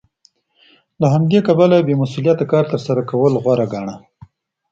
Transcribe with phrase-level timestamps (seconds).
[1.01, 3.95] له همدې کبله یې بې مسوولیته کار تر سره کولو غوره ګاڼه